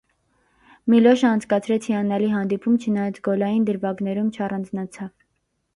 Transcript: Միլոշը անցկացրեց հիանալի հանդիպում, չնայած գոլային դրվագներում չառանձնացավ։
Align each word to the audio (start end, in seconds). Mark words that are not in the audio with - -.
Միլոշը 0.93 1.27
անցկացրեց 1.31 1.85
հիանալի 1.91 2.31
հանդիպում, 2.33 2.81
չնայած 2.87 3.21
գոլային 3.29 3.69
դրվագներում 3.71 4.35
չառանձնացավ։ 4.39 5.17